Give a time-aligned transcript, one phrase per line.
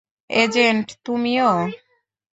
[0.29, 1.49] Agent, তুমিও।